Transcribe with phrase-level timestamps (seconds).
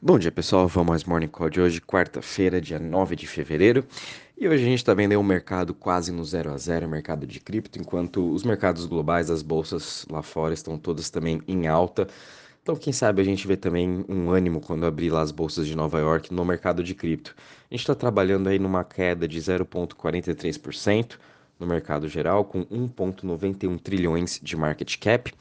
[0.00, 3.82] Bom dia pessoal, vamos mais Morning Call de hoje, quarta-feira, dia 9 de fevereiro.
[4.36, 7.40] E hoje a gente está vendo um mercado quase no zero a zero, mercado de
[7.40, 12.06] cripto, enquanto os mercados globais, as bolsas lá fora estão todas também em alta.
[12.62, 15.74] Então, quem sabe a gente vê também um ânimo quando abrir lá as bolsas de
[15.74, 17.34] Nova York no mercado de cripto.
[17.70, 21.16] A gente está trabalhando aí numa queda de 0,43%
[21.58, 25.32] no mercado geral, com 1,91 trilhões de market cap.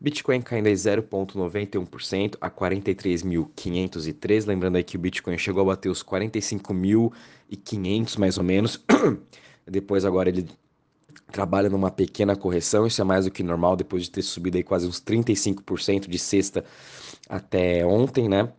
[0.00, 4.46] Bitcoin caindo aí 0,91% a 43.503.
[4.46, 8.84] Lembrando aí que o Bitcoin chegou a bater os 45.500 mais ou menos.
[9.66, 10.46] Depois agora ele
[11.32, 14.62] trabalha numa pequena correção, isso é mais do que normal depois de ter subido aí
[14.62, 16.64] quase uns 35% de sexta
[17.28, 18.52] até ontem, né?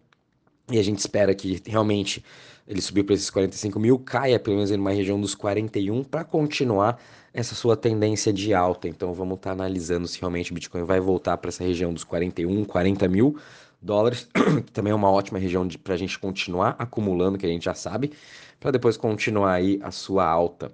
[0.71, 2.23] E a gente espera que realmente
[2.67, 6.23] ele subiu para esses 45 mil, caia pelo menos em uma região dos 41 para
[6.23, 6.99] continuar
[7.31, 8.87] essa sua tendência de alta.
[8.87, 12.03] Então vamos estar tá analisando se realmente o Bitcoin vai voltar para essa região dos
[12.03, 13.37] 41, 40 mil
[13.81, 14.27] dólares,
[14.65, 17.75] que também é uma ótima região para a gente continuar acumulando, que a gente já
[17.75, 18.13] sabe,
[18.59, 20.71] para depois continuar aí a sua alta.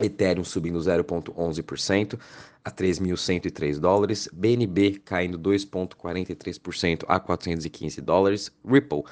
[0.00, 2.18] Ethereum subindo 0,11%
[2.64, 9.02] a 3.103 dólares, BNB caindo 2,43% a 415 dólares, Ripple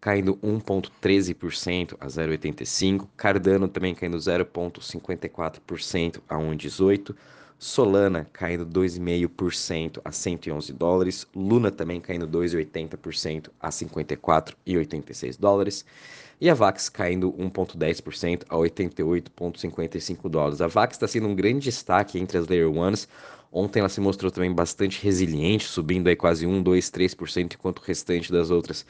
[0.00, 7.14] caindo 1,13% a 0,85%, Cardano também caindo 0,54% a 1,18%,
[7.62, 15.84] Solana caindo 2,5% a 111 dólares, Luna também caindo 2,80% a 54,86 dólares,
[16.40, 20.62] e a VAX caindo 1,10% a 88,55 dólares.
[20.62, 23.06] A VAX está sendo um grande destaque entre as Layer Ones.
[23.52, 27.82] Ontem ela se mostrou também bastante resiliente, subindo aí quase 1, 2, 3%, enquanto o
[27.82, 28.86] restante das outras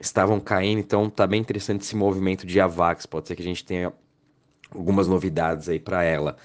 [0.00, 0.78] estavam caindo.
[0.78, 3.04] Então tá bem interessante esse movimento de AVAX.
[3.04, 3.92] Pode ser que a gente tenha
[4.70, 6.38] algumas novidades aí para ela.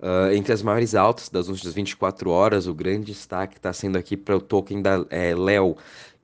[0.00, 4.16] Uh, entre as maiores altas das últimas 24 horas, o grande destaque está sendo aqui
[4.16, 5.76] para o token da é, Leo,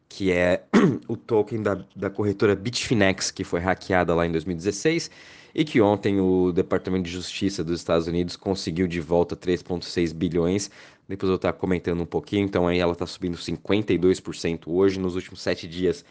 [0.09, 0.63] que é
[1.09, 5.11] o token da, da corretora Bitfinex, que foi hackeada lá em 2016
[5.55, 10.71] e que ontem o Departamento de Justiça dos Estados Unidos conseguiu de volta 3,6 bilhões.
[11.09, 14.99] Depois eu estar comentando um pouquinho, então aí ela está subindo 52% hoje.
[14.99, 16.05] Nos últimos 7 dias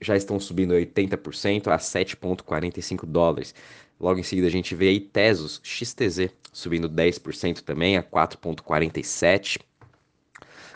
[0.00, 3.54] já estão subindo 80% a 7,45 dólares.
[4.00, 9.58] Logo em seguida a gente vê aí Tesos XTZ subindo 10% também a 4,47.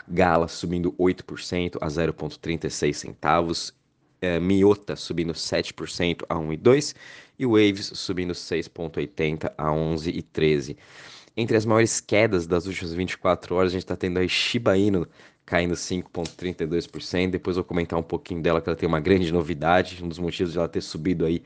[0.07, 3.73] Gala subindo 8% a 0,36 centavos.
[4.21, 6.95] É, Miota subindo 7% a 1,2
[7.37, 10.77] e Waves subindo 6,80 a 11,13.
[11.35, 15.05] Entre as maiores quedas das últimas 24 horas, a gente está tendo a Shiba Inu
[15.45, 17.29] caindo 5,32%.
[17.29, 20.53] Depois vou comentar um pouquinho dela, que ela tem uma grande novidade, um dos motivos
[20.53, 21.43] de ela ter subido aí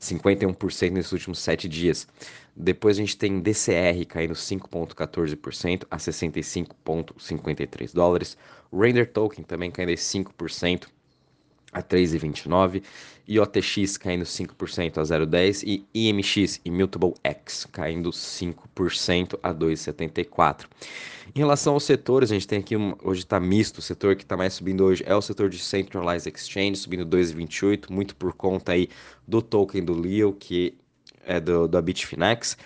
[0.00, 2.06] 51% nesses últimos 7 dias.
[2.54, 8.36] Depois a gente tem DCR caindo 5,14% a 65,53 dólares.
[8.72, 10.88] Render Token também caindo 5%
[11.72, 12.82] a 3,29,
[13.28, 20.66] IOTX caindo 5% a 0,10 e IMX, Immutable X, caindo 5% a 2,74.
[21.36, 24.22] Em relação aos setores, a gente tem aqui, um, hoje está misto, o setor que
[24.22, 28.72] está mais subindo hoje é o setor de Centralized Exchange, subindo 2,28, muito por conta
[28.72, 28.88] aí
[29.28, 30.78] do token do Leo, que
[31.26, 32.56] é do, da Bitfinex.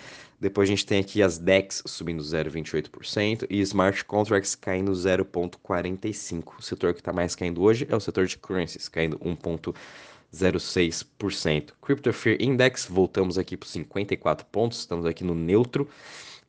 [0.40, 6.44] Depois a gente tem aqui as DEX subindo 0,28% e Smart Contracts caindo 0,45%.
[6.56, 11.72] O setor que está mais caindo hoje é o setor de currencies, caindo 1,06%.
[11.82, 15.88] Crypto Fear Index, voltamos aqui para 54 pontos, estamos aqui no neutro,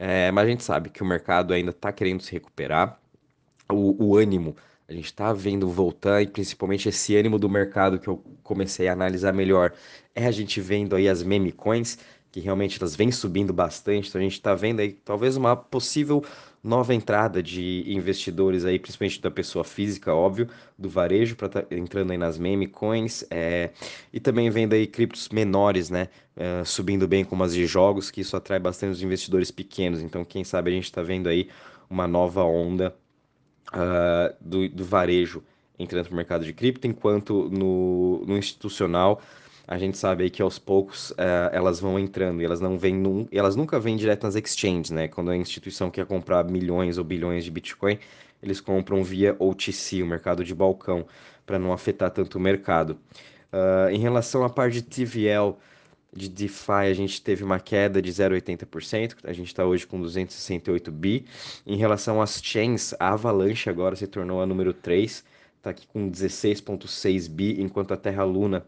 [0.03, 3.00] é, mas a gente sabe que o mercado ainda está querendo se recuperar.
[3.69, 4.56] O, o ânimo
[4.89, 8.94] a gente está vendo voltar e principalmente esse ânimo do mercado que eu comecei a
[8.94, 9.72] analisar melhor
[10.16, 12.00] é a gente vendo aí as meme coins
[12.31, 14.09] que realmente elas vêm subindo bastante.
[14.09, 16.24] Então a gente está vendo aí talvez uma possível
[16.64, 20.47] nova entrada de investidores aí, principalmente da pessoa física, óbvio,
[20.78, 23.72] do varejo, para tá entrando aí nas meme coins, é,
[24.14, 28.22] e também vendo aí criptos menores, né, é, subindo bem como as de jogos, que
[28.22, 30.02] isso atrai bastante os investidores pequenos.
[30.02, 31.50] Então, quem sabe a gente está vendo aí
[31.90, 32.96] uma nova onda
[33.74, 35.44] uh, do, do varejo
[35.80, 39.20] entrando no mercado de cripto, enquanto no, no institucional
[39.67, 41.16] a gente sabe aí que aos poucos uh,
[41.52, 45.08] elas vão entrando e elas não vêm num, elas nunca vêm direto nas exchanges, né?
[45.08, 47.97] Quando a instituição quer comprar milhões ou bilhões de Bitcoin,
[48.41, 51.05] eles compram via OTC, o mercado de balcão,
[51.46, 52.97] para não afetar tanto o mercado.
[53.53, 55.58] Uh, em relação à parte de TVL,
[56.14, 60.91] de DeFi, a gente teve uma queda de 0,80%, a gente está hoje com 268
[60.91, 61.25] bi.
[61.66, 65.23] Em relação às chains, a Avalanche agora se tornou a número 3,
[65.57, 68.66] está aqui com 16,6 bi, enquanto a Terra Luna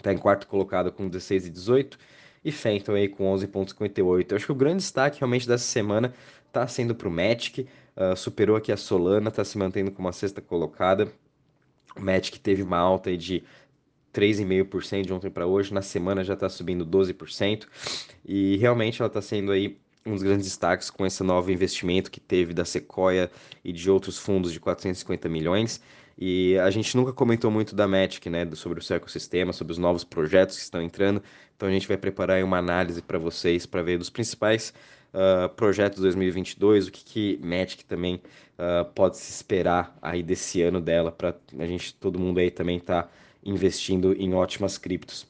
[0.00, 1.98] está em quarto colocado com 16 e 18
[2.44, 4.30] e Phantom aí com 11.58.
[4.30, 6.14] Eu acho que o grande destaque realmente dessa semana
[6.46, 7.66] está sendo para o Magic,
[7.96, 11.12] uh, superou aqui a Solana, está se mantendo como a sexta colocada.
[11.96, 13.44] O Matic teve uma alta de
[14.12, 17.66] 3,5% de ontem para hoje, na semana já está subindo 12%,
[18.24, 22.20] e realmente ela está sendo aí um dos grandes destaques com esse novo investimento que
[22.20, 23.30] teve da Sequoia
[23.62, 25.80] e de outros fundos de 450 milhões.
[26.20, 29.78] E a gente nunca comentou muito da Matic, né, sobre o seu ecossistema, sobre os
[29.78, 31.22] novos projetos que estão entrando.
[31.56, 34.74] Então a gente vai preparar uma análise para vocês para ver dos principais
[35.14, 38.16] uh, projetos 2022, o que que Matic também
[38.58, 42.78] uh, pode se esperar aí desse ano dela para a gente todo mundo aí também
[42.78, 43.08] tá
[43.42, 45.26] investindo em ótimas criptos.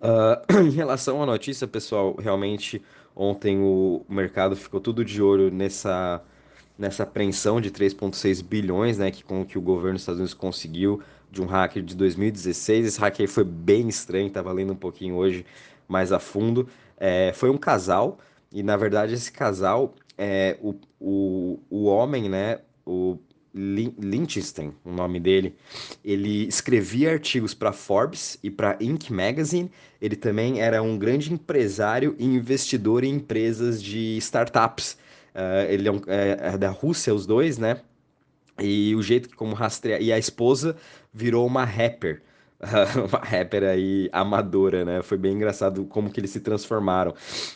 [0.00, 2.82] Uh, em relação à notícia, pessoal, realmente
[3.14, 6.20] ontem o mercado ficou tudo de olho nessa,
[6.78, 11.02] nessa apreensão de 3,6 bilhões, né, que, com que o governo dos Estados Unidos conseguiu
[11.30, 12.86] de um hacker de 2016.
[12.86, 15.44] Esse hacker foi bem estranho, estava lendo um pouquinho hoje
[15.88, 16.68] mais a fundo.
[16.96, 18.18] É, foi um casal,
[18.52, 23.18] e na verdade esse casal, é, o, o, o homem, né, o
[23.54, 25.54] Lichtenstein, o nome dele,
[26.04, 29.10] ele escrevia artigos para Forbes e para Inc.
[29.10, 29.70] Magazine.
[30.00, 34.96] Ele também era um grande empresário e investidor em empresas de startups.
[35.38, 37.80] Uh, ele é, um, é, é, da Rússia, os dois, né?
[38.60, 40.02] E o jeito como rastrear.
[40.02, 40.74] E a esposa
[41.14, 42.22] virou uma rapper.
[43.08, 45.00] uma rapper aí amadora, né?
[45.00, 47.14] Foi bem engraçado como que eles se transformaram.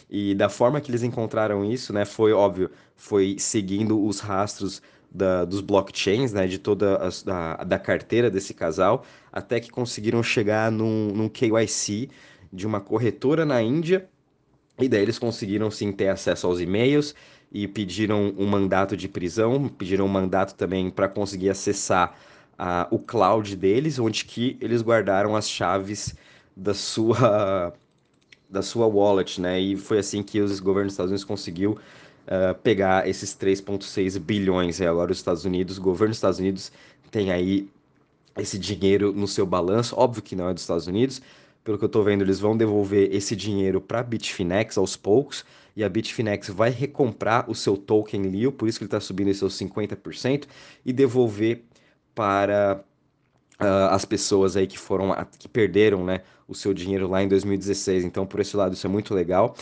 [0.08, 2.04] E da forma que eles encontraram isso, né?
[2.04, 4.80] Foi óbvio, foi seguindo os rastros
[5.10, 10.22] da, dos blockchains, né, de toda a, da, da carteira desse casal, até que conseguiram
[10.22, 12.08] chegar num, num KYC
[12.52, 14.08] de uma corretora na Índia,
[14.78, 17.14] e daí eles conseguiram sim ter acesso aos e-mails
[17.52, 22.16] e pediram um mandato de prisão, pediram um mandato também para conseguir acessar
[22.58, 26.14] a, o cloud deles, onde que eles guardaram as chaves
[26.56, 27.72] da sua
[28.48, 29.58] da sua wallet, né?
[29.58, 31.78] E foi assim que os governos dos Estados Unidos conseguiu
[32.26, 34.78] uh, pegar esses 3,6 bilhões.
[34.78, 36.70] E agora os Estados Unidos, o governo dos Estados Unidos
[37.10, 37.66] tem aí
[38.36, 39.94] esse dinheiro no seu balanço.
[39.98, 41.22] Óbvio que não é dos Estados Unidos.
[41.64, 45.44] Pelo que eu estou vendo, eles vão devolver esse dinheiro para a Bitfinex aos poucos.
[45.76, 49.28] E a Bitfinex vai recomprar o seu token LEO, por isso que ele está subindo
[49.28, 50.44] esses seus 50%,
[50.84, 51.64] e devolver
[52.14, 52.84] para
[53.60, 58.04] uh, as pessoas aí que foram que perderam né, o seu dinheiro lá em 2016.
[58.04, 59.54] Então, por esse lado, isso é muito legal.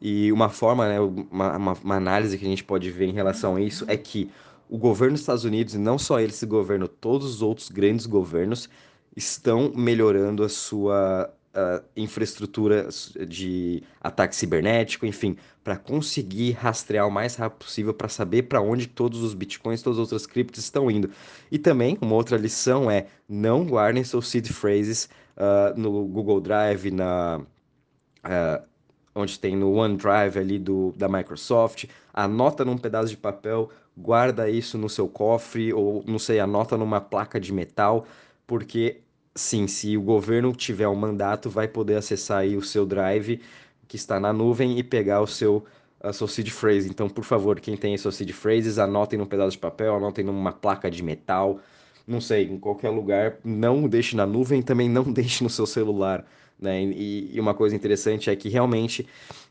[0.00, 3.56] E uma forma, né, uma, uma, uma, análise que a gente pode ver em relação
[3.56, 4.30] a isso é que
[4.70, 8.06] o governo dos Estados Unidos, e não só ele, esse governo, todos os outros grandes
[8.06, 8.68] governos,
[9.16, 12.88] estão melhorando a sua uh, infraestrutura
[13.26, 18.86] de ataque cibernético, enfim, para conseguir rastrear o mais rápido possível para saber para onde
[18.86, 21.10] todos os bitcoins, todas as outras criptos estão indo.
[21.50, 26.90] E também, uma outra lição é não guardem seus seed phrases uh, no Google Drive,
[26.90, 27.40] na.
[28.24, 28.68] Uh,
[29.14, 34.78] onde tem no OneDrive ali do, da Microsoft, anota num pedaço de papel, guarda isso
[34.78, 38.06] no seu cofre ou não sei, anota numa placa de metal,
[38.46, 39.00] porque
[39.34, 43.40] sim, se o governo tiver um mandato, vai poder acessar aí o seu drive
[43.86, 45.64] que está na nuvem e pegar o seu
[46.00, 46.88] a sua seed phrase.
[46.88, 50.52] Então, por favor, quem tem suas seed phrases, anotem num pedaço de papel, anotem numa
[50.52, 51.60] placa de metal,
[52.06, 56.24] não sei, em qualquer lugar, não deixe na nuvem, também não deixe no seu celular.
[56.58, 56.82] Né?
[56.82, 59.06] E, e, uma coisa interessante é que realmente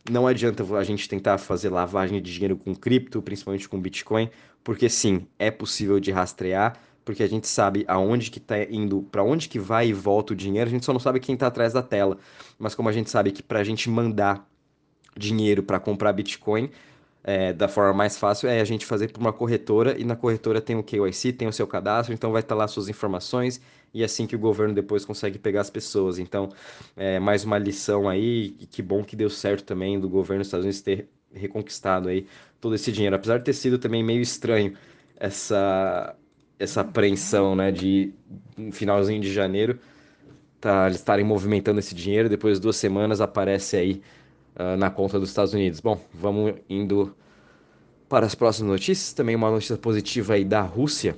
[0.10, 4.30] não adianta a gente tentar fazer lavagem de dinheiro com cripto, principalmente com Bitcoin,
[4.62, 6.78] porque sim, é possível de rastrear,
[7.08, 10.36] porque a gente sabe aonde que está indo, para onde que vai e volta o
[10.36, 12.18] dinheiro, a gente só não sabe quem está atrás da tela.
[12.60, 14.46] Mas como a gente sabe que para a gente mandar
[15.16, 16.70] dinheiro para comprar Bitcoin,
[17.24, 20.60] é, da forma mais fácil é a gente fazer por uma corretora e na corretora
[20.60, 23.62] tem o KYC, tem o seu cadastro, então vai estar tá lá suas informações
[23.94, 26.20] e é assim que o governo depois consegue pegar as pessoas.
[26.20, 26.50] Então,
[26.98, 30.48] é mais uma lição aí, e que bom que deu certo também do governo dos
[30.48, 32.28] Estados Unidos ter reconquistado aí
[32.60, 34.74] todo esse dinheiro, apesar de ter sido também meio estranho
[35.16, 36.14] essa
[36.60, 38.14] essa apreensão, né, de
[38.58, 39.80] um finalzinho de janeiro,
[40.60, 44.02] tá, eles estarem movimentando esse dinheiro, depois de duas semanas aparece aí
[44.56, 45.80] uh, na conta dos Estados Unidos.
[45.80, 47.16] Bom, vamos indo
[48.10, 49.14] para as próximas notícias.
[49.14, 51.16] Também uma notícia positiva aí da Rússia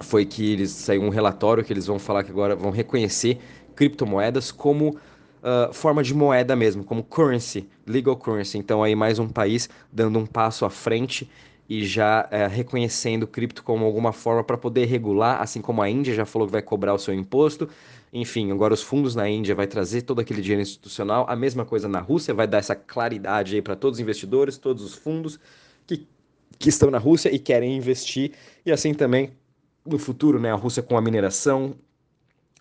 [0.00, 3.38] foi que eles saiu um relatório que eles vão falar que agora vão reconhecer
[3.74, 8.58] criptomoedas como uh, forma de moeda mesmo, como currency, legal currency.
[8.58, 11.28] Então aí mais um país dando um passo à frente
[11.68, 16.14] e já uh, reconhecendo cripto como alguma forma para poder regular, assim como a Índia
[16.14, 17.68] já falou que vai cobrar o seu imposto.
[18.12, 21.26] Enfim, agora os fundos na Índia vai trazer todo aquele dinheiro institucional.
[21.28, 24.84] A mesma coisa na Rússia vai dar essa claridade aí para todos os investidores, todos
[24.84, 25.40] os fundos
[25.86, 26.06] que,
[26.58, 28.32] que estão na Rússia e querem investir.
[28.64, 29.32] E assim também
[29.84, 31.74] no futuro, né, a Rússia com a mineração,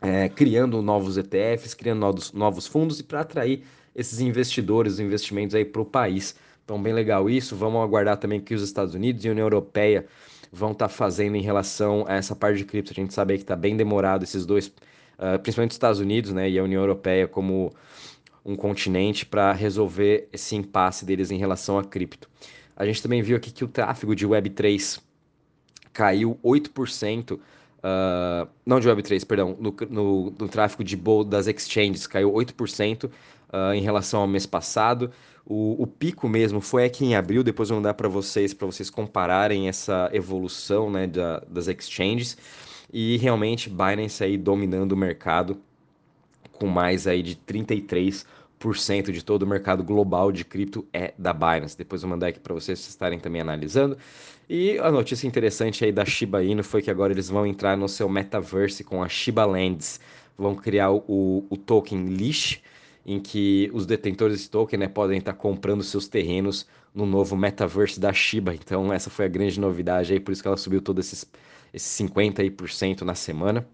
[0.02, 3.64] é, criando novos ETFs, criando novos, novos fundos e para atrair
[3.96, 6.36] esses investidores, investimentos aí para o país.
[6.64, 7.56] Então, bem legal isso.
[7.56, 10.06] Vamos aguardar também que os Estados Unidos e a União Europeia
[10.52, 12.92] vão estar tá fazendo em relação a essa parte de cripto.
[12.92, 16.50] A gente sabe que está bem demorado esses dois, uh, principalmente os Estados Unidos né,
[16.50, 17.74] e a União Europeia como
[18.46, 22.30] um continente para resolver esse impasse deles em relação a cripto.
[22.76, 25.00] A gente também viu aqui que o tráfego de Web3
[25.92, 27.40] caiu 8%,
[27.84, 30.96] uh, não de Web3, perdão, no, no, no tráfego de
[31.28, 33.10] das exchanges caiu 8% uh,
[33.52, 35.12] ah, em relação ao mês passado.
[35.46, 38.66] O, o, pico mesmo foi aqui em abril, depois eu vou dar para vocês, para
[38.66, 42.38] vocês compararem essa evolução né, da, das exchanges.
[42.92, 45.60] E realmente Binance aí dominando o mercado
[46.54, 48.26] com mais aí de 33%
[49.12, 51.78] de todo o mercado global de cripto é da Binance.
[51.78, 53.98] Depois eu mandar aqui para vocês estarem também analisando.
[54.50, 57.90] E a notícia interessante aí da Shiba Inu foi que agora eles vão entrar no
[57.90, 60.00] seu metaverse com a Shiba Lands.
[60.38, 62.62] Vão criar o, o token Leash,
[63.06, 68.00] em que os detentores desse token né, podem estar comprando seus terrenos no novo metaverse
[68.00, 68.54] da Shiba.
[68.54, 71.26] Então essa foi a grande novidade aí, por isso que ela subiu todo esses,
[71.74, 73.68] esses 50% na semana.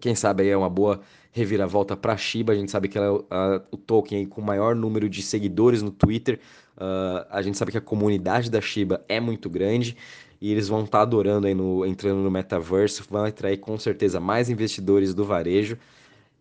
[0.00, 1.00] Quem sabe aí é uma boa
[1.32, 2.52] reviravolta para Shiba.
[2.52, 5.82] A gente sabe que ela é a, o token com o maior número de seguidores
[5.82, 6.40] no Twitter.
[6.76, 9.96] Uh, a gente sabe que a comunidade da Shiba é muito grande
[10.40, 13.04] e eles vão estar tá adorando aí no, entrando no metaverso.
[13.08, 15.78] Vão atrair com certeza mais investidores do varejo.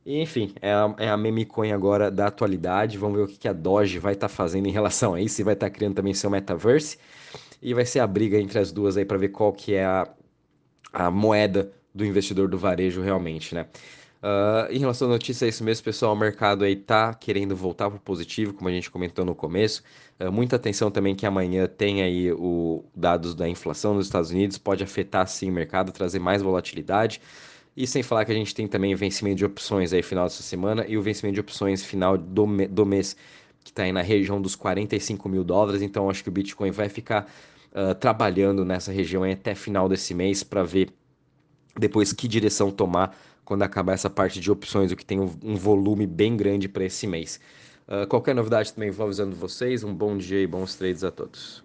[0.06, 2.98] E, enfim, é a, é a meme coin agora da atualidade.
[2.98, 5.42] Vamos ver o que, que a Doge vai estar tá fazendo em relação a isso.
[5.42, 6.98] E vai estar tá criando também seu metaverse.
[7.62, 10.08] E vai ser a briga entre as duas aí para ver qual que é a,
[10.94, 13.68] a moeda do investidor do varejo realmente, né?
[14.22, 16.14] Uh, em relação à notícia, é isso mesmo, pessoal.
[16.14, 19.82] O mercado aí tá querendo voltar para o positivo, como a gente comentou no começo.
[20.20, 24.58] Uh, muita atenção também que amanhã tem aí o dados da inflação nos Estados Unidos,
[24.58, 27.22] pode afetar sim o mercado, trazer mais volatilidade.
[27.78, 30.86] E sem falar que a gente tem também vencimento de opções aí final dessa semana
[30.86, 33.16] e o vencimento de opções final do, me do mês,
[33.64, 35.82] que está aí na região dos 45 mil dólares.
[35.82, 37.32] Então acho que o Bitcoin vai ficar
[37.72, 40.90] uh, trabalhando nessa região até final desse mês para ver
[41.78, 46.06] depois que direção tomar quando acabar essa parte de opções, o que tem um volume
[46.06, 47.40] bem grande para esse mês.
[47.88, 49.84] Uh, qualquer novidade também vou avisando vocês.
[49.84, 51.64] Um bom dia e bons trades a todos.